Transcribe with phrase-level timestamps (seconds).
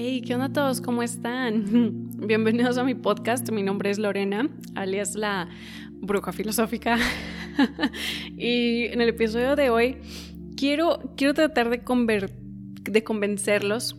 [0.00, 0.80] Hey, ¿qué onda todos?
[0.80, 2.08] ¿Cómo están?
[2.24, 3.50] Bienvenidos a mi podcast.
[3.50, 5.48] Mi nombre es Lorena, alias la
[5.90, 6.98] bruja filosófica.
[8.36, 9.96] y en el episodio de hoy
[10.56, 13.96] quiero, quiero tratar de convencerlos.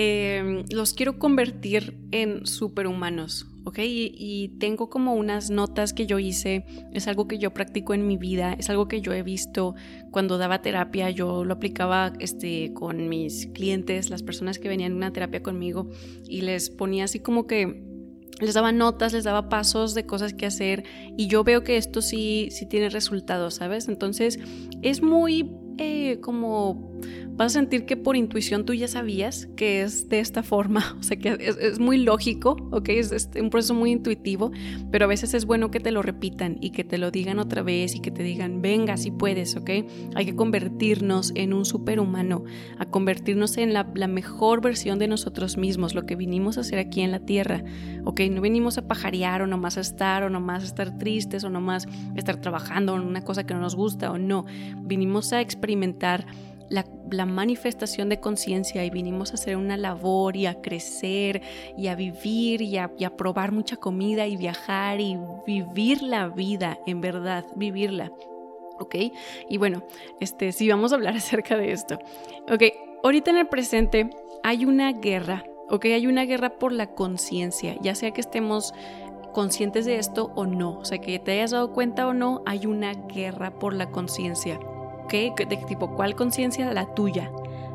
[0.00, 3.48] Eh, los quiero convertir en superhumanos.
[3.64, 3.80] ¿ok?
[3.82, 8.16] Y, tengo como unas notas que yo hice, es algo que yo practico en mi
[8.16, 9.74] vida, es algo que yo he visto
[10.12, 14.96] cuando daba terapia, yo lo aplicaba este, con mis clientes, las personas que venían a
[14.96, 15.90] una terapia conmigo,
[16.28, 17.82] y les ponía así como que
[18.40, 20.84] les daba notas, les daba pasos de cosas que hacer
[21.16, 23.88] y yo veo que esto sí, sí tiene resultados, ¿sabes?
[23.88, 24.38] Entonces
[24.80, 26.92] es muy eh, como
[27.38, 31.02] vas a sentir que por intuición tú ya sabías que es de esta forma, o
[31.04, 32.88] sea que es, muy lógico, ¿ok?
[32.88, 34.50] Es, un proceso muy intuitivo,
[34.90, 37.62] pero a veces es bueno que te lo repitan y que te lo digan otra
[37.62, 39.70] vez y que te digan, venga, si puedes, ¿ok?
[40.16, 42.42] Hay que convertirnos en un superhumano,
[42.76, 46.80] a convertirnos en la, la mejor versión de nosotros mismos, lo que vinimos a hacer
[46.80, 47.62] aquí en la tierra,
[48.04, 48.20] ¿ok?
[48.32, 51.86] No venimos a pajarear o nomás a estar o nomás a estar tristes o nomás
[51.86, 54.44] a estar trabajando en una cosa que no nos gusta o no,
[54.82, 56.26] vinimos a experimentar
[56.68, 61.42] la, manifestación de conciencia y vinimos a hacer una labor y a crecer
[61.76, 67.00] y a vivir y a, probar mucha comida y viajar y vivir la vida, en
[67.00, 68.12] verdad, vivirla.
[68.78, 68.94] ¿Ok?
[69.48, 69.82] Y bueno,
[70.20, 71.98] este, sí, vamos a hablar acerca de esto.
[72.50, 72.62] Ok,
[73.02, 74.10] ahorita en el presente
[74.42, 75.86] hay una guerra, ¿ok?
[75.86, 78.72] Hay una guerra por la conciencia, ya sea que estemos
[79.32, 82.66] conscientes de esto o no, o sea, que te hayas dado cuenta o no, hay
[82.66, 84.58] una guerra por la conciencia.
[85.08, 86.72] ¿De tipo cuál conciencia?
[86.72, 87.30] La tuya.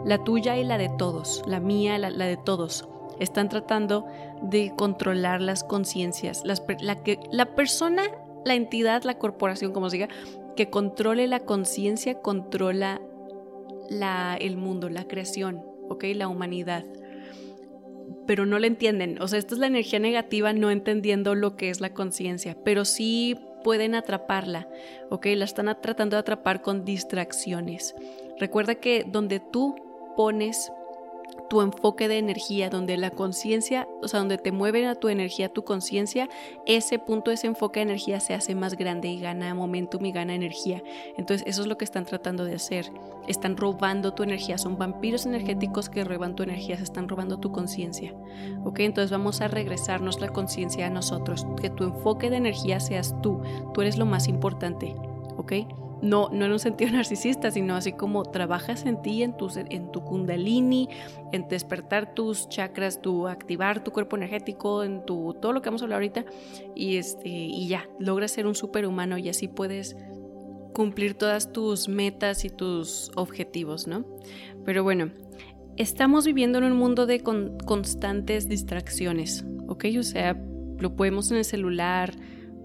[0.05, 1.43] La tuya y la de todos.
[1.47, 2.87] La mía, la, de todos.
[3.19, 4.05] Están tratando
[4.41, 6.43] de controlar las conciencias.
[6.45, 6.55] La,
[7.31, 8.03] la persona,
[8.45, 10.09] la entidad, la corporación, como se diga,
[10.55, 13.01] que controle la conciencia, controla
[13.89, 16.05] la, el mundo, la creación, ¿ok?
[16.15, 16.85] La humanidad.
[18.27, 19.21] Pero no la entienden.
[19.21, 22.57] O sea, esto es la energía negativa no entendiendo lo que es la conciencia.
[22.63, 24.67] Pero sí pueden atraparla,
[25.09, 25.27] ¿ok?
[25.35, 27.95] La están tratando de atrapar con distracciones.
[28.39, 29.75] Recuerda que donde tú
[30.15, 30.71] pones
[31.53, 35.49] tu enfoque de energía, donde la conciencia, o sea, donde te mueven a tu energía,
[35.49, 36.27] tu conciencia,
[36.65, 40.33] ese punto, ese enfoque de energía se hace más grande y gana momentum y gana
[40.33, 40.81] energía.
[41.15, 42.91] Entonces, eso es lo que están tratando de hacer.
[43.27, 47.51] Están robando tu energía, son vampiros energéticos que roban tu energía, se están robando tu
[47.51, 48.15] conciencia.
[48.65, 48.79] ¿Ok?
[48.79, 53.43] Entonces, vamos a regresarnos la conciencia a nosotros, que tu enfoque de energía seas tú,
[53.75, 54.95] tú eres lo más importante.
[55.37, 55.53] ¿Ok?
[56.03, 59.91] No, no en un sentido narcisista, sino así como trabajas en ti, en tu, en
[59.91, 60.89] tu kundalini,
[61.31, 65.81] en despertar tus chakras, tu activar tu cuerpo energético, en tu todo lo que vamos
[65.81, 66.25] a hablar ahorita,
[66.75, 69.95] y, este, y ya, logras ser un superhumano y así puedes
[70.73, 74.05] cumplir todas tus metas y tus objetivos, ¿no?
[74.65, 75.11] Pero bueno,
[75.77, 79.85] estamos viviendo en un mundo de constantes distracciones, ¿ok?
[79.97, 80.37] O sea,
[80.79, 82.13] lo podemos en el celular,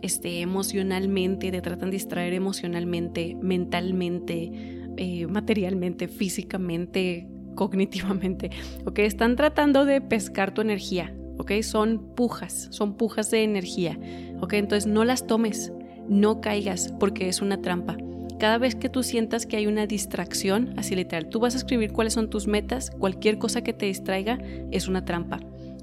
[0.03, 4.50] este, emocionalmente, te tratan de distraer emocionalmente, mentalmente,
[4.97, 8.50] eh, materialmente, físicamente, cognitivamente,
[8.84, 9.00] ¿ok?
[9.00, 11.53] Están tratando de pescar tu energía, ¿ok?
[11.62, 13.98] Son pujas, son pujas de energía,
[14.41, 14.54] ¿ok?
[14.54, 15.72] Entonces no las tomes,
[16.09, 17.97] no caigas porque es una trampa.
[18.38, 21.92] Cada vez que tú sientas que hay una distracción, así literal, tú vas a escribir
[21.92, 24.38] cuáles son tus metas, cualquier cosa que te distraiga
[24.70, 25.41] es una trampa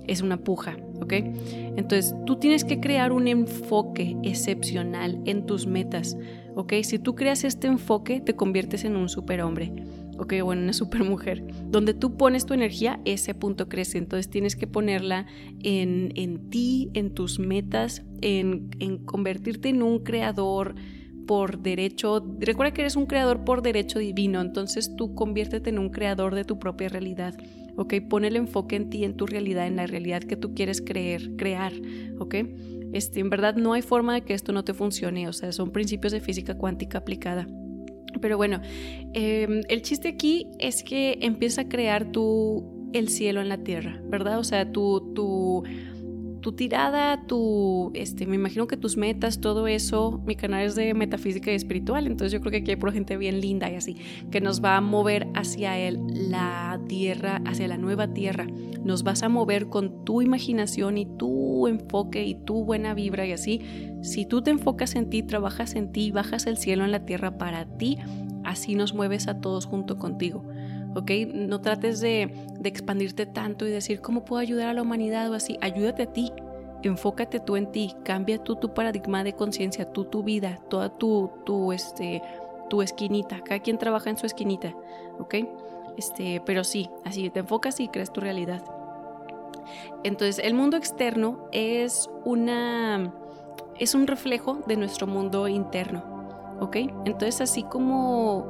[0.07, 1.13] es una puja, ¿ok?
[1.77, 6.17] Entonces tú tienes que crear un enfoque excepcional en tus metas,
[6.55, 6.73] ¿ok?
[6.81, 9.71] Si tú creas este enfoque, te conviertes en un superhombre,
[10.17, 10.33] ¿ok?
[10.44, 11.44] O en una supermujer.
[11.69, 13.99] Donde tú pones tu energía, ese punto crece.
[13.99, 15.27] Entonces tienes que ponerla
[15.61, 20.75] en, en ti, en tus metas, en, en convertirte en un creador
[21.27, 25.89] por derecho, recuerda que eres un creador por derecho divino, entonces tú conviértete en un
[25.89, 27.35] creador de tu propia realidad.
[27.78, 27.96] ¿Ok?
[28.09, 31.36] Pon el enfoque en ti, en tu realidad, en la realidad que tú quieres creer,
[31.36, 31.74] crear,
[32.19, 32.36] ¿ok?
[32.94, 35.72] Este, en verdad no hay forma de que esto no te funcione, o sea, son
[35.72, 37.48] principios de física cuántica aplicada.
[38.22, 38.62] Pero bueno,
[39.13, 44.01] em, el chiste aquí es que empieza a crear tú el cielo en la tierra,
[44.06, 44.39] ¿verdad?
[44.39, 45.63] O sea, tu, tu
[46.45, 50.94] tu tirada, tu, este, me imagino que tus metas, todo eso, mi canal es de
[50.94, 53.97] metafísica y espiritual, entonces yo creo que aquí hay por gente bien linda y así,
[54.30, 58.45] que nos va a mover hacia el, la tierra, hacia la nueva tierra.
[58.83, 63.31] Nos vas a mover con tu imaginación y tu enfoque y tu buena vibra y
[63.31, 63.62] así.
[64.03, 67.39] Si tú te enfocas en ti, trabajas en ti, bajas el cielo en la tierra
[67.39, 67.97] para ti,
[68.44, 70.45] así nos mueves a todos junto contigo.
[70.95, 71.12] ¿Ok?
[71.33, 72.31] No trates de,
[72.63, 75.57] expandirte tanto y decir, ¿cómo puedo ayudar a la humanidad o así?
[75.62, 76.31] Ayúdate a ti,
[76.81, 81.30] enfócate tú en ti, cambia tú tu paradigma de conciencia, tú tu vida, toda tu,
[81.45, 82.21] tu, este,
[82.69, 84.74] tu esquinita, cada quien trabaja en su esquinita,
[85.19, 85.36] ¿ok?
[85.97, 88.63] Este, pero sí, así te enfocas y creas tu realidad.
[90.03, 93.13] Entonces, el mundo externo es una
[93.77, 96.03] es un reflejo de nuestro mundo interno,
[96.62, 96.77] ¿ok?
[97.06, 98.47] Entonces, así como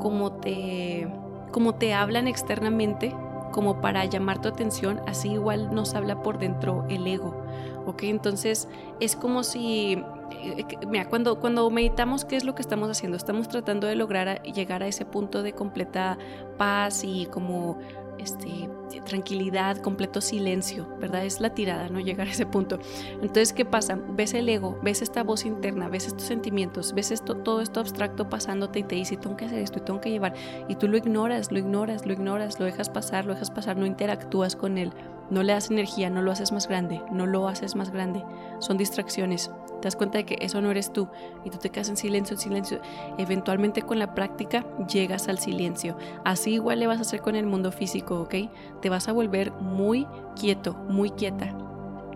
[0.00, 1.08] como te
[1.52, 3.14] como te hablan externamente,
[3.52, 7.44] como para llamar tu atención, así igual nos habla por dentro el ego,
[7.86, 8.04] ¿ok?
[8.04, 8.68] Entonces
[8.98, 10.02] es como si,
[10.32, 13.16] eh, mira, cuando, cuando meditamos, ¿qué es lo que estamos haciendo?
[13.16, 16.18] Estamos tratando de lograr llegar a ese punto de completa
[16.56, 17.78] paz y como
[18.22, 18.68] este,
[19.04, 21.24] tranquilidad, completo silencio, ¿verdad?
[21.24, 22.00] Es la tirada, ¿no?
[22.00, 22.78] Llegar a ese punto.
[23.14, 23.98] Entonces, ¿qué pasa?
[24.10, 28.28] Ves el ego, ves esta voz interna, ves estos sentimientos, ves esto, todo esto abstracto
[28.28, 30.34] pasándote y te dice, tengo que hacer esto y tengo que llevar.
[30.68, 33.86] Y tú lo ignoras, lo ignoras, lo ignoras, lo dejas pasar, lo dejas pasar, no
[33.86, 34.92] interactúas con él,
[35.30, 38.24] no le das energía, no lo haces más grande, no lo haces más grande.
[38.60, 39.50] Son distracciones.
[39.82, 41.08] Te das cuenta de que eso no eres tú
[41.44, 42.80] y tú te quedas en silencio, en silencio.
[43.18, 45.96] Eventualmente con la práctica llegas al silencio.
[46.24, 48.34] Así igual le vas a hacer con el mundo físico, ¿ok?
[48.80, 50.06] Te vas a volver muy
[50.40, 51.52] quieto, muy quieta.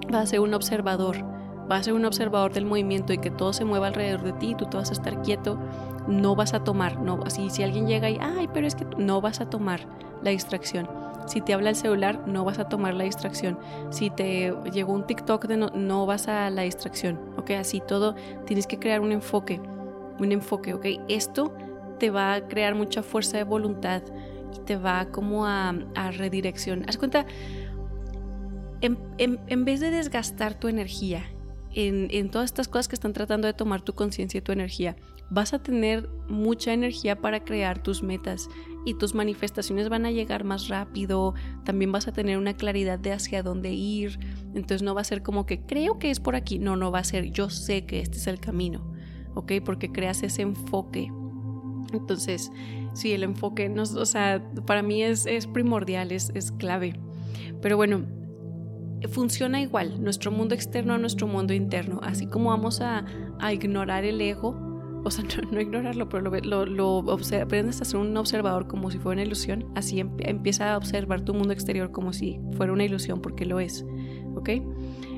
[0.09, 1.25] Vas a ser un observador.
[1.69, 4.51] Vas a ser un observador del movimiento y que todo se mueva alrededor de ti
[4.51, 5.59] y tú te vas a estar quieto.
[6.07, 9.21] No vas a tomar, no, así si alguien llega y, ay, pero es que no
[9.21, 9.81] vas a tomar
[10.23, 10.89] la distracción
[11.27, 13.59] si te habla el celular, no vas a tomar la distracción.
[13.91, 17.19] Si te llegó un TikTok, de no, vas a la distracción.
[17.37, 17.51] ¿Ok?
[17.53, 18.15] Así todo,
[18.47, 19.61] tienes que crear un enfoque.
[20.19, 20.87] Un enfoque, ¿ok?
[21.09, 21.55] Esto
[21.99, 24.03] te va a crear mucha fuerza de voluntad
[24.55, 26.85] y te va como a, a redirección.
[26.89, 27.27] Haz cuenta,
[28.81, 31.25] en, vez de desgastar tu energía
[31.75, 34.97] en, en todas estas cosas que están tratando de tomar tu conciencia y tu energía,
[35.31, 38.49] vas a tener mucha energía para crear tus metas
[38.87, 41.35] y tus manifestaciones van a llegar más rápido,
[41.65, 44.19] también vas a tener una claridad de hacia dónde ir,
[44.55, 47.01] entonces no va a ser como que creo que es por aquí, no, no va
[47.01, 48.95] a ser yo sé que este es el camino,
[49.35, 49.55] ¿ok?
[49.65, 51.13] Porque creas ese enfoque.
[51.93, 52.53] Entonces,
[52.95, 56.95] sí, el enfoque, no, o sea, para mí es, es primordial, es, es clave.
[57.61, 58.07] Pero bueno,
[59.11, 63.05] funciona igual, nuestro mundo externo a nuestro mundo interno, así como vamos a,
[63.41, 64.66] a ignorar el ego,
[65.05, 69.17] o sea, no, ignorarlo, pero lo, lo, aprendes a ser un observador como si fuera
[69.17, 73.47] una ilusión, así empieza a observar tu mundo exterior como si fuera una ilusión, porque
[73.47, 73.85] lo es,
[74.35, 74.51] ¿ok?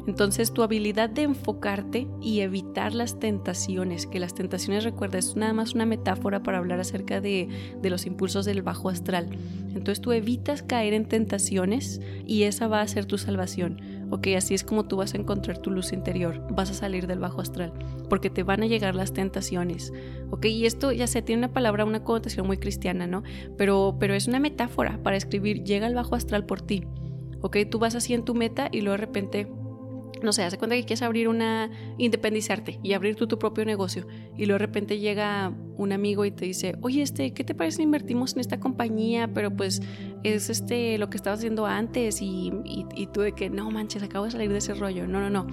[0.08, 5.52] Entonces tu habilidad de enfocarte y evitar las tentaciones, que las tentaciones, recuerda, es nada
[5.52, 7.46] más una metáfora para hablar acerca de,
[7.82, 9.28] de los impulsos del bajo astral.
[9.68, 13.82] Entonces tú evitas caer en tentaciones y esa va a ser tu salvación.
[14.10, 17.18] Ok, así es como tú vas a encontrar tu luz interior, vas a salir del
[17.18, 17.72] bajo astral,
[18.08, 19.92] porque te van a llegar las tentaciones.
[20.30, 23.22] Ok, y esto ya se tiene una palabra, una connotación muy cristiana, ¿no?
[23.56, 26.84] Pero, pero es una metáfora para escribir, llega el bajo astral por ti.
[27.42, 29.48] Ok, tú vas así en tu meta y luego de repente
[30.22, 34.06] no sé, hace cuenta que quieres abrir una, independizarte y abrir tú tu propio negocio
[34.36, 37.82] y luego de repente llega un amigo y te dice, oye, este, ¿qué te parece
[37.82, 39.28] invertimos en esta compañía?
[39.32, 39.80] Pero pues
[40.22, 44.24] es este lo que estabas haciendo antes y, y, tú de que, no manches, acabo
[44.24, 45.06] de salir de ese rollo.
[45.06, 45.46] No, no, no,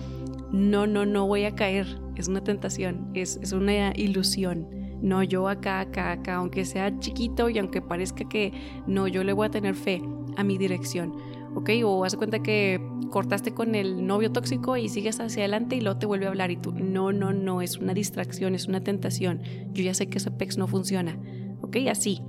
[0.52, 2.00] no, no, no voy a caer.
[2.16, 4.68] Es una tentación, es, es una ilusión.
[5.02, 8.54] No, yo acá, acá, acá, aunque sea chiquito y aunque parezca que
[8.88, 10.02] no, yo le voy a tener fe
[10.38, 11.14] a mi dirección
[11.56, 11.70] ¿ok?
[11.86, 15.98] O haz cuenta que cortaste con el novio tóxico y sigues hacia adelante y luego
[15.98, 19.42] te vuelve a hablar y tú, no, no, no, es una distracción, es una tentación.
[19.74, 21.18] Yo ya sé que ese PEX no funciona,
[21.62, 21.78] ¿ok?
[21.90, 22.22] Así,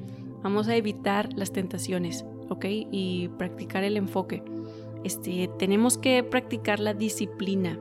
[0.43, 2.65] vamos a evitar las tentaciones, ¿ok?
[2.69, 4.43] Y practicar el enfoque.
[5.05, 7.79] Este, tenemos que practicar la disciplina.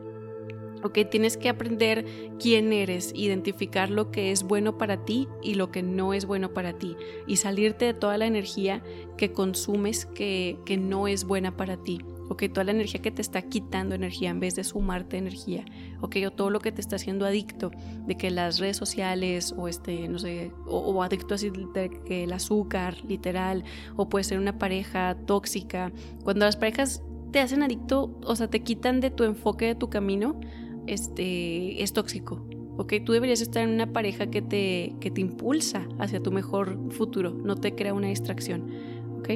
[0.86, 1.00] ¿Ok?
[1.10, 2.06] Tienes que aprender
[2.40, 6.54] quién eres, identificar lo que es bueno para ti y lo que no es bueno
[6.54, 6.96] para ti
[7.28, 8.84] y salirte de toda la energía
[9.18, 12.00] que consumes que, que no es buena para ti.
[12.30, 12.44] ¿ok?
[12.52, 15.66] Toda la energía que te está quitando energía en vez de sumarte energía,
[16.02, 16.18] ¿ok?
[16.28, 17.72] O todo lo que te está haciendo adicto,
[18.06, 22.24] de que las redes sociales o este, no sé, o, o adicto así de que
[22.24, 23.64] el azúcar, literal,
[23.96, 25.92] o puede ser una pareja tóxica.
[26.24, 29.90] Cuando las parejas te hacen adicto, o sea, te quitan de tu enfoque de tu
[29.90, 30.40] camino,
[30.88, 32.46] este, es tóxico.
[32.78, 32.94] ¿ok?
[33.06, 37.32] Tú deberías estar en una pareja que te, que te impulsa hacia tu mejor futuro,
[37.32, 38.70] no te crea una distracción,
[39.18, 39.30] ¿ok?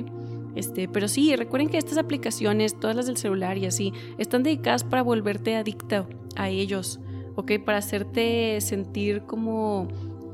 [0.56, 4.84] Este, pero sí, recuerden que estas aplicaciones, todas las del celular y así, están dedicadas
[4.84, 7.00] para volverte adicta a ellos,
[7.36, 7.54] ¿ok?
[7.64, 9.88] Para hacerte sentir como,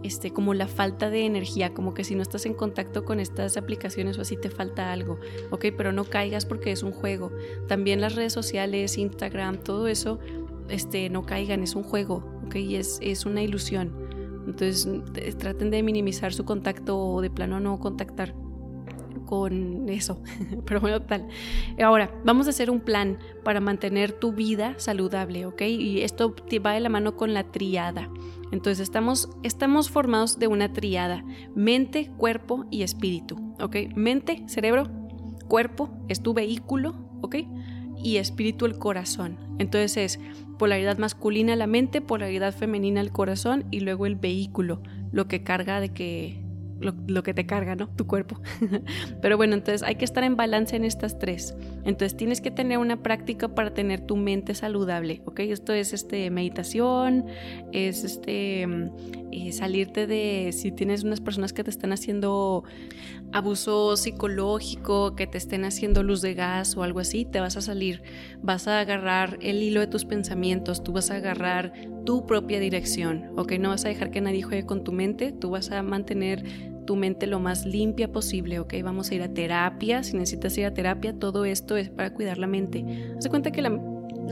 [0.04, 3.58] este, como la falta de energía, como que si no estás en contacto con estas
[3.58, 5.20] aplicaciones o así te falta algo,
[5.52, 5.66] ¿ok?
[5.78, 7.32] Pero no caigas porque es un juego.
[7.68, 10.20] También las redes sociales, Instagram, todo eso
[10.70, 12.56] este, no caigan, es un juego, ¿ok?
[12.56, 13.94] es, es una ilusión.
[14.48, 14.88] Entonces
[15.38, 18.36] traten de minimizar su contacto o de plano no contactar
[19.26, 20.22] con eso.
[20.66, 21.28] Pero bueno, tal.
[21.84, 25.62] Ahora, vamos a hacer un plan para mantener tu vida saludable, ¿ok?
[25.64, 28.10] Y esto va de la mano con la triada.
[28.52, 33.76] Entonces, estamos, estamos formados de una triada, mente, cuerpo y espíritu, ¿ok?
[33.96, 34.84] Mente, cerebro,
[35.48, 37.38] cuerpo es tu vehículo, ¿ok?
[38.06, 39.38] Y espíritu el corazón.
[39.58, 40.20] Entonces es
[40.60, 45.80] polaridad masculina la mente, polaridad femenina el corazón y luego el vehículo, lo que carga
[45.80, 46.45] de que
[46.86, 47.90] lo, que te carga, ¿no?
[47.90, 48.40] Tu cuerpo.
[49.22, 51.56] Pero bueno, entonces hay que estar en balance en estas tres.
[51.84, 55.42] Entonces tienes que tener una práctica para tener tu mente saludable, ¿ok?
[55.42, 57.26] Esto es este, meditación,
[57.72, 58.64] es este,
[59.32, 62.64] eh, salirte de, si tienes unas personas que te están haciendo
[63.34, 67.62] abuso psicológico, que te estén haciendo luz de gas o algo así, te vas a
[67.62, 68.02] salir,
[68.42, 71.74] vas a agarrar el hilo de tus pensamientos, tú vas a agarrar
[72.06, 73.54] tu propia dirección, ¿ok?
[73.60, 76.96] No vas a dejar que nadie juegue con tu mente, tú vas a mantener tu
[76.96, 78.76] mente lo más limpia posible, ¿ok?
[78.84, 82.38] Vamos a ir a terapia, si necesitas ir a terapia, todo esto es para cuidar
[82.38, 82.86] la mente.
[83.18, 83.70] Haz cuenta que la,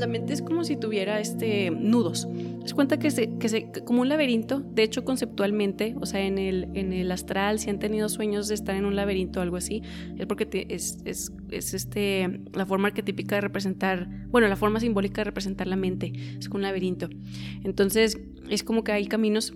[0.07, 2.27] mente es como si tuviera este, nudos.
[2.63, 6.37] Haz cuenta que, se, que se, como un laberinto, de hecho conceptualmente, o sea, en
[6.37, 9.57] el, en el astral, si han tenido sueños de estar en un laberinto o algo
[9.57, 9.81] así,
[10.17, 15.21] es porque es, es, es, este, la forma arquetípica de representar, bueno, la forma simbólica
[15.21, 17.09] de representar la mente, es un laberinto.
[17.63, 18.19] Entonces,
[18.49, 19.53] es como que hay caminos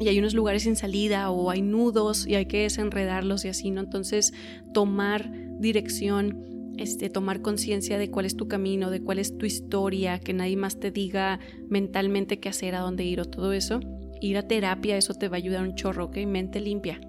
[0.00, 3.70] y hay unos lugares sin salida o hay nudos y hay que desenredarlos y así,
[3.70, 3.80] ¿no?
[3.80, 4.32] Entonces,
[4.72, 10.18] tomar dirección, este, tomar conciencia de cuál es tu camino, de cuál es tu historia,
[10.18, 13.80] que nadie más te diga mentalmente qué hacer, a dónde ir o todo eso.
[14.20, 16.18] Ir a terapia, eso te va a ayudar un chorro, ¿ok?
[16.26, 17.00] Mente limpia.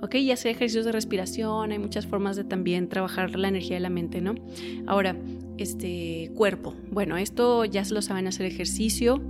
[0.00, 0.14] ¿ok?
[0.16, 3.90] Y hacer ejercicios de respiración, hay muchas formas de también trabajar la energía de la
[3.90, 4.34] mente, ¿no?
[4.86, 5.16] Ahora,
[5.58, 6.74] este cuerpo.
[6.90, 9.20] Bueno, esto ya se lo saben hacer ejercicio,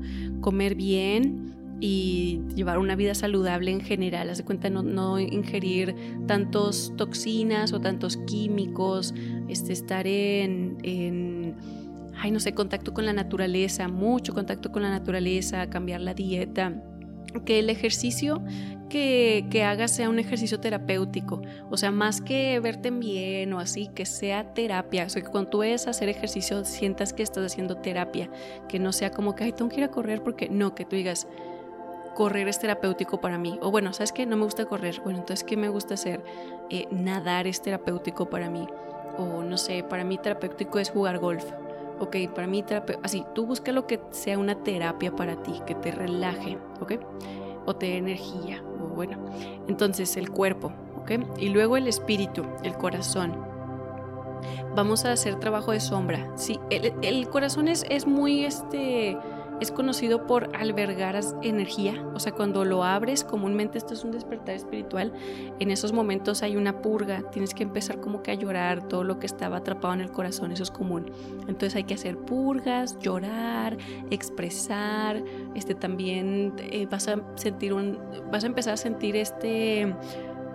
[0.41, 5.95] comer bien, y llevar una vida saludable en general, haz de cuenta no, no ingerir
[6.27, 9.15] tantos toxinas o tantos químicos,
[9.49, 11.55] este, estar en, en,
[12.17, 16.83] ay, no sé, contacto con la naturaleza, mucho contacto con la naturaleza, cambiar la dieta,
[17.45, 18.43] que el ejercicio
[18.89, 23.89] que, que, hagas sea un ejercicio terapéutico, o sea, más que verte bien o así,
[23.95, 27.77] que sea terapia, o sea, que cuando tú a hacer ejercicio sientas que estás haciendo
[27.77, 28.31] terapia,
[28.69, 30.97] que no sea como que, ay, tengo que ir a correr porque no, que tú
[30.97, 31.29] digas,
[32.19, 33.61] correr es terapéutico para mí.
[33.63, 34.27] O bueno, ¿sabes qué?
[34.27, 35.01] No me gusta correr.
[35.05, 36.25] Bueno, entonces, ¿qué me gusta hacer?
[36.69, 38.67] Eh, nadar es terapéutico para mí.
[39.17, 41.45] O no sé, para mí terapéutico es jugar golf.
[42.01, 43.07] Ok, para mí terapéutico...
[43.07, 46.95] Así, tú busca lo que sea una terapia para ti, que te relaje, ¿ok?
[47.67, 49.25] O te dé energía, o bueno.
[49.69, 51.13] Entonces, el cuerpo, ¿ok?
[51.39, 53.33] Y luego el espíritu, el corazón.
[54.75, 56.33] Vamos a hacer trabajo de sombra.
[56.35, 59.17] Sí, el, el corazón es, es muy, este
[59.61, 64.55] es conocido por albergar energía, o sea, cuando lo abres, comúnmente esto es un despertar
[64.55, 65.13] espiritual,
[65.59, 69.19] en esos momentos hay una purga, tienes que empezar como que a llorar todo lo
[69.19, 71.11] que estaba atrapado en el corazón, eso es común.
[71.43, 73.77] Entonces hay que hacer purgas, llorar,
[74.11, 75.23] expresar,
[75.55, 77.99] este también eh, vas a sentir un,
[78.31, 79.95] vas a empezar a sentir este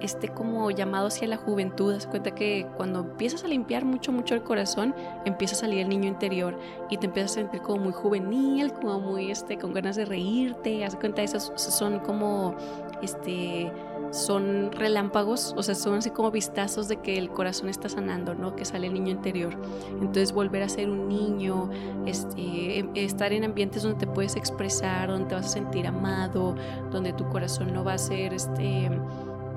[0.02, 1.94] este como llamado hacia la juventud.
[1.94, 4.96] Haz cuenta que cuando empiezas a limpiar mucho, mucho el corazón,
[5.26, 6.58] empieza a salir el niño interior
[6.90, 10.84] y te empiezas a sentir como muy juvenil, como muy, este, con ganas de reírte.
[10.86, 12.56] Haz cuenta, esos son como,
[13.02, 13.72] este,
[14.14, 18.56] son relámpagos, o sea, son así como vistazos de que el corazón está sanando, ¿no?
[18.56, 19.58] Que sale el niño interior.
[19.90, 21.70] Entonces, volver a ser un niño,
[22.06, 26.56] este, em, estar en ambientes donde te puedes expresar, donde te vas a sentir amado,
[26.92, 28.90] donde tu corazón no va a ser, este,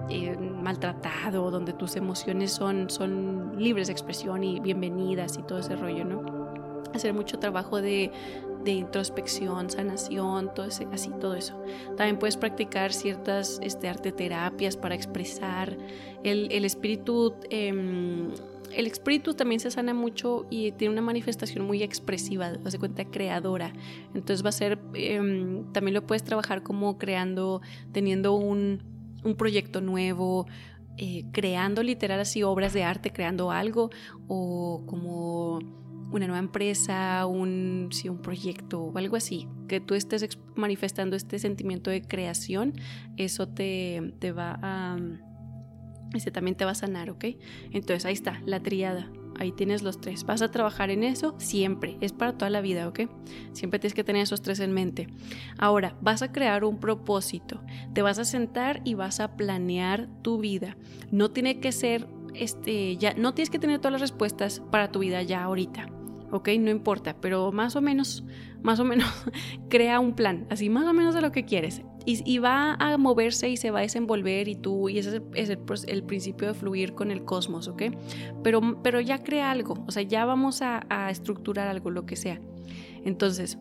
[0.08, 5.76] eh, maltratado, donde tus emociones son, son libres de expresión y bienvenidas y todo ese
[5.76, 6.46] rollo, ¿no?
[6.94, 8.12] Hacer mucho trabajo de,
[8.64, 11.60] introspección, sanación, todo ese, así, todo eso.
[11.96, 15.76] También puedes practicar ciertas este, arte terapias para expresar
[16.25, 17.34] el, el espíritu.
[17.50, 18.30] Em,
[18.72, 23.72] el espíritu también se sana mucho y tiene una manifestación muy expresiva, de cuenta creadora.
[24.14, 28.82] Entonces va a ser, em, también lo puedes trabajar como creando, teniendo un,
[29.26, 30.47] un proyecto nuevo,
[30.97, 33.90] eh, creando literal así obras de arte, creando algo,
[34.28, 35.59] o como
[36.12, 41.90] una nueva empresa, un, un proyecto o algo así, que tú estés manifestando este sentimiento
[41.90, 42.75] de creación,
[43.16, 44.97] eso te, te va a...
[46.14, 47.25] Ese también te va a sanar, ¿ok?
[47.73, 49.11] Entonces ahí está, la triada.
[49.38, 50.25] Ahí tienes los tres.
[50.25, 51.97] Vas a trabajar en eso siempre.
[52.00, 53.00] Es para toda la vida, ¿ok?
[53.52, 55.09] Siempre tienes que tener esos tres en mente.
[55.59, 57.61] Ahora, vas a crear un propósito.
[57.93, 60.76] Te vas a sentar y vas a planear tu vida.
[61.11, 65.00] No tiene que ser, este, ya, no tienes que tener todas las respuestas para tu
[65.00, 65.88] vida ya ahorita.
[66.31, 66.49] ¿ok?
[66.59, 68.25] No importa, pero más o menos,
[68.62, 69.09] más o menos,
[69.69, 71.83] crea un plan, así más o menos de lo que quieres.
[72.08, 75.50] Y, va a moverse y se va a desenvolver y tú, y ese es,
[75.88, 77.82] el, principio de fluir con el cosmos, ¿ok?
[78.44, 82.40] Pero, pero ya crea algo, o sea, ya vamos a estructurar algo, lo que sea.
[83.04, 83.58] Entonces,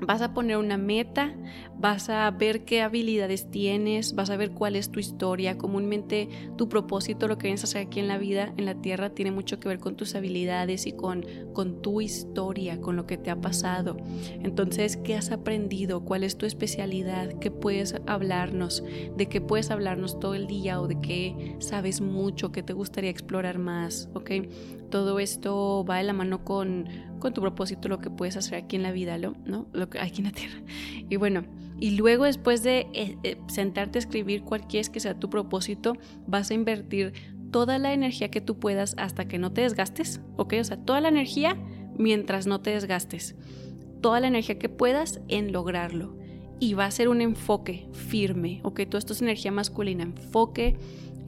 [0.00, 1.34] vas a poner una meta,
[1.78, 5.58] vas a ver qué habilidades tienes, vas a ver cuál es tu historia.
[5.58, 9.10] Comúnmente tu propósito, lo que vienes a hacer aquí en la vida, en la tierra,
[9.10, 13.18] tiene mucho que ver con tus habilidades y con, con tu historia, con lo que
[13.18, 13.96] te ha pasado.
[14.42, 16.04] Entonces, ¿qué has aprendido?
[16.04, 17.32] ¿Cuál es tu especialidad?
[17.40, 18.82] ¿Qué puedes hablarnos?
[19.16, 23.10] ¿De qué puedes hablarnos todo el día o de qué sabes mucho, qué te gustaría
[23.10, 24.08] explorar más?
[24.14, 24.30] ¿Ok?
[24.90, 28.76] Todo esto va de la mano con, con tu propósito, lo que puedes hacer aquí
[28.76, 29.66] en la vida, ¿no?
[29.78, 30.60] Lo que aquí en la tierra.
[31.08, 31.44] Y bueno,
[31.80, 35.94] y luego después de eh, eh, sentarte a escribir cuál quieres que sea tu propósito,
[36.26, 37.12] vas a invertir
[37.52, 40.54] toda la energía que tú puedas hasta que no te desgastes, ¿ok?
[40.60, 41.56] O sea, toda la energía
[41.96, 43.36] mientras no te desgastes.
[44.00, 46.16] Toda la energía que puedas en lograrlo.
[46.60, 48.80] Y va a ser un enfoque firme, ¿ok?
[48.88, 50.76] Todo esto es energía masculina, enfoque,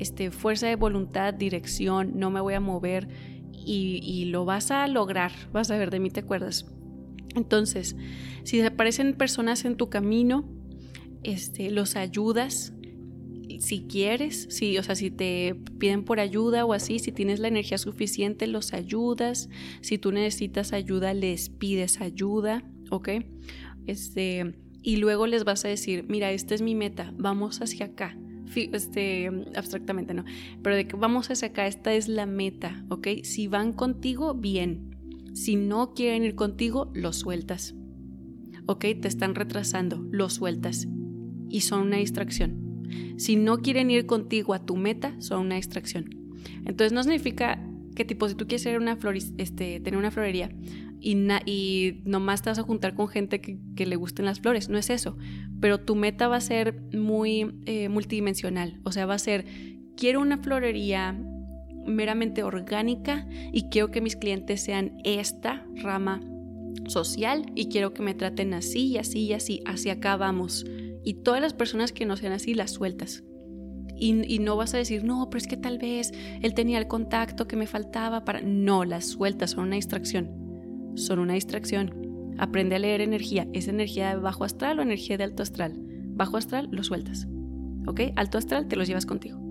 [0.01, 3.09] este, fuerza de voluntad, dirección, no me voy a mover
[3.63, 6.67] y lo vas a lograr, vas a ver, de mí te acuerdas.
[7.35, 7.97] Entonces,
[8.45, 10.49] si aparecen personas en tu camino,
[11.23, 12.73] este, los ayudas
[13.61, 17.49] si quieres, si, o sea, si te piden por ayuda o así, si tienes la
[17.49, 19.49] energía suficiente, los ayudas.
[19.83, 23.09] Si tú necesitas ayuda, les pides ayuda, ¿ok?
[23.87, 28.17] Este, y luego les vas a decir, mira, esta es mi meta, vamos hacia acá.
[28.55, 30.25] Este, abstractamente no,
[30.61, 33.09] pero de que vamos hacia acá, esta es la meta, ¿ok?
[33.23, 34.90] Si van contigo, bien,
[35.41, 37.75] si no quieren ir contigo, los sueltas.
[38.67, 38.85] ¿Ok?
[39.01, 40.87] Te están retrasando, los sueltas.
[41.49, 42.85] Y son una distracción.
[43.17, 46.11] Si no quieren ir contigo a tu meta, son una distracción.
[46.67, 47.67] Entonces no significa
[47.97, 48.99] que tipo, si tú quieres ser una
[49.39, 50.51] este, tener una florería
[51.01, 51.17] y,
[51.47, 54.91] y nomás te vas a juntar con gente que, le gusten las flores, no es
[54.91, 55.17] eso.
[55.59, 58.79] Pero tu meta va a ser muy eh, multidimensional.
[58.85, 59.47] O sea, va a ser,
[59.97, 61.19] quiero una florería
[61.87, 66.21] meramente orgánica y quiero que mis clientes sean esta rama
[66.87, 70.65] social y quiero que me traten así y así y así, así acá vamos.
[71.05, 73.25] Y todas las personas que no sean así las sueltas.
[73.97, 77.47] Y, no vas a decir, no, pero es que tal vez él tenía el contacto
[77.47, 78.41] que me faltaba para...
[78.41, 80.93] No, las sueltas son una distracción.
[80.95, 82.35] Son una distracción.
[82.39, 83.47] Aprende a leer energía.
[83.53, 85.75] ¿Es energía de bajo astral o energía de alto astral?
[86.15, 87.29] Bajo astral lo sueltas.
[87.87, 88.01] ¿Ok?
[88.17, 89.50] Alto astral te los llevas contigo.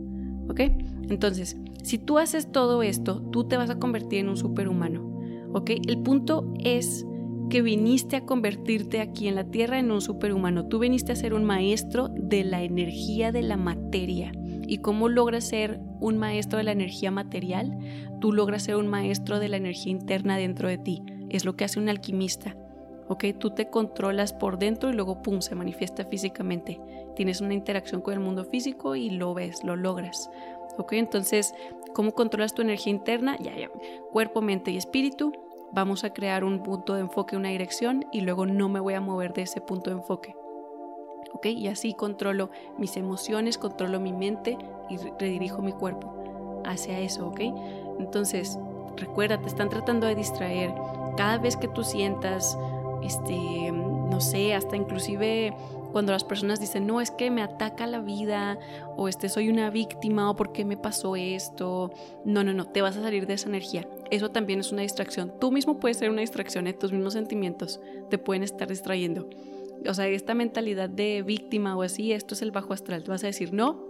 [0.50, 0.62] ¿Ok?
[1.10, 5.20] Entonces, si tú haces todo esto, tú te vas a convertir en un superhumano.
[5.54, 5.72] ¿Ok?
[5.88, 7.06] El punto es
[7.50, 10.68] que viniste a convertirte aquí en la Tierra en un superhumano.
[10.68, 14.32] Tú viniste a ser un maestro de la energía de la materia.
[14.68, 17.78] ¿Y cómo logras ser un maestro de la energía material?
[18.22, 21.02] Tú logras ser un maestro de la energía interna dentro de ti.
[21.30, 22.56] Es lo que hace un alquimista.
[23.10, 23.26] ¿Ok?
[23.38, 26.80] Tú te controlas por dentro y luego, ¡pum!, se manifiesta físicamente.
[27.16, 30.30] Tienes una interacción con el mundo físico y lo ves, lo logras,
[30.78, 30.94] ¿ok?
[30.94, 31.54] Entonces,
[31.94, 33.36] ¿cómo controlas tu energía interna?
[33.40, 33.70] Ya, ya,
[34.14, 35.34] cuerpo, mente y espíritu.
[35.72, 39.02] Vamos a crear un punto de enfoque, una dirección y luego no me voy a
[39.02, 40.36] mover de ese punto de enfoque.
[41.34, 41.48] ¿Ok?
[41.48, 44.58] Y así controlo mis emociones, controlo mi mente
[44.90, 47.42] y redirijo mi cuerpo hacia eso, ¿ok?
[48.00, 48.58] Entonces,
[48.96, 50.74] recuerda, te están tratando de distraer.
[51.18, 52.58] Cada vez que tú sientas
[53.04, 55.54] este, no sé, hasta inclusive
[55.92, 58.60] cuando las personas dicen, no, es que me ataca la vida,
[58.96, 61.92] o este, soy una víctima, o por qué me pasó esto.
[62.26, 63.88] No, no, no, te vas a salir de esa energía.
[64.12, 65.34] Eso también es una distracción.
[65.40, 66.74] Tú mismo puedes ser una distracción, ¿eh?
[66.74, 69.30] tus mismos sentimientos te pueden estar distrayendo.
[69.88, 73.04] O sea, esta mentalidad de víctima o así, esto es el bajo astral.
[73.04, 73.88] Te vas a decir, no,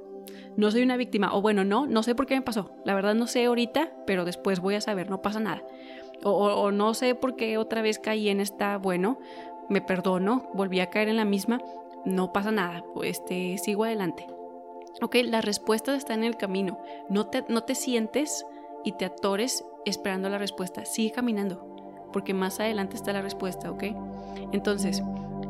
[0.55, 2.71] no soy una víctima, o bueno, no, no sé por qué me pasó.
[2.85, 5.63] La verdad no sé ahorita, pero después voy a saber, no pasa nada
[6.23, 9.19] o, no sé por qué otra vez caí en esta, bueno,
[9.69, 11.61] me perdono, volví a caer en la misma,
[12.05, 14.27] no pasa nada, este, sigo adelante.
[15.01, 16.77] Ok, la respuesta está en el camino.
[17.09, 18.45] No te, no te sientes
[18.83, 20.83] y te atores esperando la respuesta.
[20.85, 23.83] Sigue caminando, porque más adelante está la respuesta, ¿ok?
[24.51, 25.01] Entonces,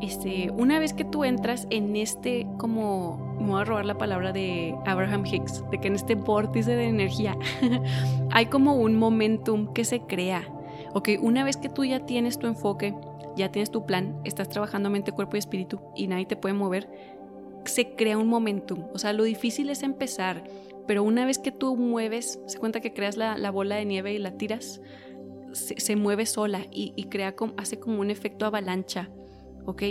[0.01, 4.31] este, una vez que tú entras en este, como, me voy a robar la palabra
[4.31, 7.37] de Abraham Hicks, de que en este vórtice de energía
[8.31, 10.47] hay como un momentum que se crea
[10.93, 12.95] Ok, una vez que tú ya tienes tu enfoque,
[13.35, 16.89] ya tienes tu plan, estás trabajando mente, cuerpo y espíritu y nadie te puede mover,
[17.65, 18.85] se crea un momentum.
[18.93, 20.43] O sea, lo difícil es empezar,
[20.87, 24.17] pero una vez que tú mueves, se cuenta que creas la, bola de nieve y
[24.17, 24.81] la tiras,
[25.53, 29.09] se, mueve sola y, crea como, hace como un efecto avalancha,
[29.65, 29.83] ¿ok?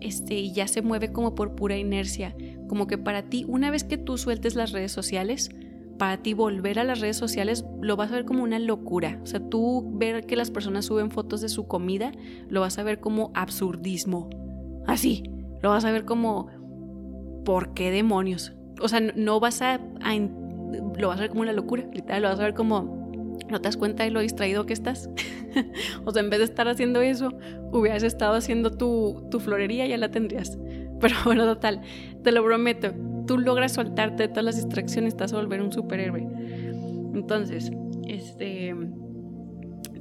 [0.00, 2.36] Este, y ya se mueve como por pura inercia.
[2.68, 5.50] Como que para ti, una vez que tú sueltes las redes sociales,
[5.98, 9.18] para ti volver a las redes sociales lo vas a ver como una locura.
[9.22, 12.12] O sea, tú ver que las personas suben fotos de su comida,
[12.48, 14.30] lo vas a ver como absurdismo.
[14.86, 15.24] Así,
[15.62, 16.48] lo vas a ver como,
[17.44, 18.52] ¿por qué demonios?
[18.80, 19.80] O sea, no vas a,
[20.98, 23.68] lo vas a ver como una locura, literal, lo vas a ver como, ¿no te
[23.68, 25.10] das cuenta de lo distraído que estás?
[26.04, 27.32] o sea, en vez de estar haciendo eso,
[27.72, 30.58] hubieras estado haciendo tu, tu florería, ya la tendrías.
[31.00, 31.82] Pero bueno, total,
[32.22, 32.92] te lo prometo,
[33.26, 36.26] tú logras soltarte de todas las distracciones, estás a volver un superhéroe.
[37.14, 37.70] Entonces,
[38.06, 38.74] este,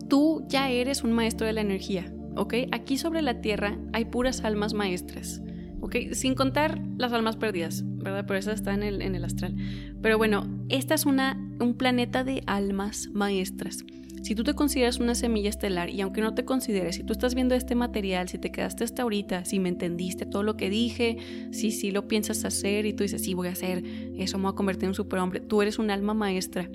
[0.10, 2.54] tú ya eres un maestro de la energía, ¿ok?
[2.72, 5.42] Aquí sobre la Tierra hay puras almas maestras,
[5.82, 5.96] ¿ok?
[6.12, 8.26] Sin contar las almas perdidas, ¿verdad?
[8.28, 9.56] Pero esas están en el, en el astral.
[10.02, 13.84] Pero bueno, esta es una, un planeta de almas maestras.
[14.26, 17.36] Si tú te consideras una semilla estelar y aunque no te consideres, si tú estás
[17.36, 21.18] viendo este material, si te quedaste hasta ahorita, si me entendiste todo lo que dije,
[21.52, 23.84] si sí lo piensas hacer y tú dices, sí, voy a hacer
[24.18, 26.72] eso, me voy a convertir en un superhombre, tú eres un alma maestra.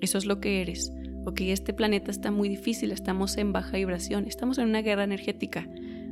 [0.00, 0.92] Eso es lo que eres.
[1.24, 5.68] Ok, este planeta está muy difícil, estamos en baja vibración, estamos en una guerra energética.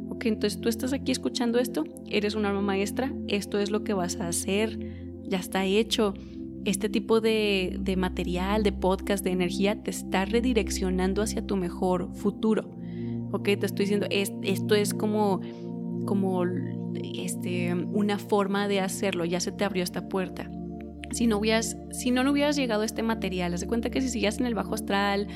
[0.09, 3.95] Ok, entonces tú estás aquí escuchando esto, eres un alma maestra, esto es lo que
[3.95, 4.77] vas a hacer,
[5.23, 6.15] ya está hecho
[6.65, 12.71] este tipo de, material, de podcast, de energía, te está redireccionando hacia tu mejor futuro.
[13.33, 13.45] ¿Ok?
[13.45, 15.41] Te estoy diciendo, esto es como,
[16.07, 16.45] como
[17.15, 20.51] este, una forma de hacerlo, ya se te abrió esta puerta.
[21.13, 24.01] Si no, hubieras, si no, no hubieras llegado a este material, haz de cuenta que
[24.01, 25.27] si siguieras en el bajo astral,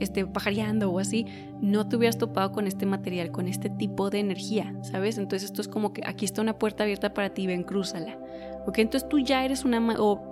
[0.00, 1.26] este, pajareando o así,
[1.60, 5.18] no te hubieras topado con este material, con este tipo de energía, ¿sabes?
[5.18, 8.18] Entonces esto es como que aquí está una puerta abierta para ti, ven, crúzala.
[8.66, 8.78] ¿Ok?
[8.78, 9.80] Entonces tú ya eres una,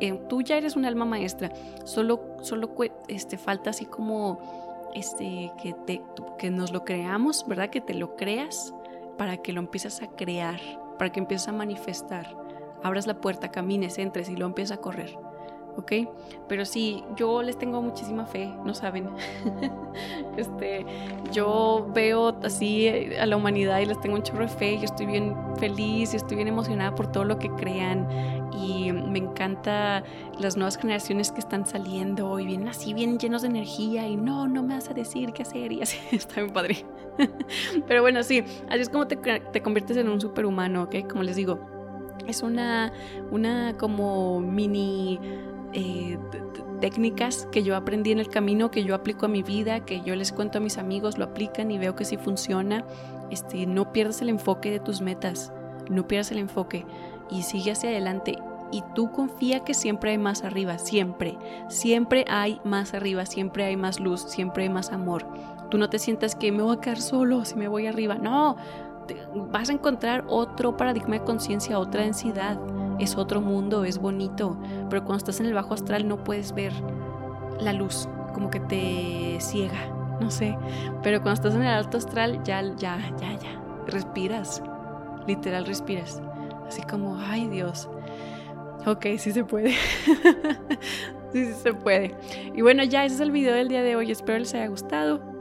[0.00, 1.52] eh, tú ya eres un alma maestra,
[1.84, 2.74] solo, solo
[3.08, 6.02] este, falta así como este, que, te,
[6.38, 7.70] que nos lo creamos, ¿verdad?
[7.70, 8.72] Que te lo creas
[9.18, 10.60] para que lo empieces a crear,
[10.98, 12.34] para que empieces a manifestar.
[12.82, 15.16] Abras la puerta, camines, entres y lo empieces a correr.
[15.76, 15.92] ¿Ok?
[16.48, 19.08] Pero sí, yo les tengo muchísima fe, no saben.
[20.36, 20.84] este,
[21.32, 25.06] yo veo así a la humanidad y les tengo un chorro de fe y estoy
[25.06, 28.06] bien feliz y estoy bien emocionada por todo lo que crean
[28.52, 30.04] y me encanta
[30.38, 34.46] las nuevas generaciones que están saliendo y vienen así bien llenos de energía y no,
[34.46, 36.84] no me vas a decir qué hacer y así, está bien padre.
[37.86, 41.08] Pero bueno, sí, así es como te, te conviertes en un superhumano, ¿ok?
[41.08, 41.60] Como les digo,
[42.26, 42.92] es una,
[43.30, 45.18] una como mini
[45.72, 46.18] eh,
[46.80, 50.16] técnicas que yo aprendí en el camino, que yo aplico a mi vida, que yo
[50.16, 52.84] les cuento a mis amigos, lo aplican y veo que sí funciona.
[53.30, 55.52] Este, no pierdas el enfoque de tus metas,
[55.88, 56.84] no pierdas el enfoque
[57.30, 58.36] y sigue hacia adelante.
[58.72, 63.76] Y tú confía que siempre hay más arriba, siempre, siempre hay más arriba, siempre hay
[63.76, 65.26] más luz, siempre hay más amor.
[65.70, 68.56] Tú no te sientas que me voy a quedar solo si me voy arriba, no,
[69.50, 72.58] vas a encontrar otro paradigma de conciencia, otra densidad
[73.02, 74.56] es otro mundo, es bonito,
[74.88, 76.72] pero cuando estás en el bajo astral no puedes ver
[77.60, 79.88] la luz, como que te ciega,
[80.20, 80.56] no sé,
[81.02, 84.62] pero cuando estás en el alto astral ya, ya, ya, ya, respiras,
[85.26, 86.22] literal respiras,
[86.66, 87.88] así como, ay Dios,
[88.86, 89.70] ok, sí se puede,
[91.32, 92.14] sí, sí se puede.
[92.54, 95.31] Y bueno, ya ese es el video del día de hoy, espero les haya gustado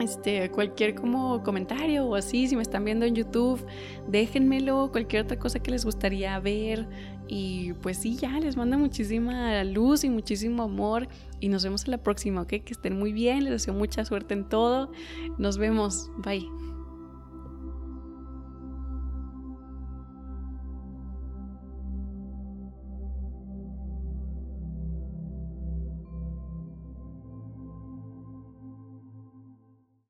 [0.00, 3.64] este, cualquier como comentario o así, si me están viendo en YouTube,
[4.08, 6.88] déjenmelo, cualquier otra cosa que les gustaría ver.
[7.28, 11.08] Y pues sí, ya les mando muchísima luz y muchísimo amor.
[11.40, 12.48] Y nos vemos en la próxima, ¿ok?
[12.48, 14.92] Que estén muy bien, les deseo mucha suerte en todo.
[15.38, 16.75] Nos vemos, bye.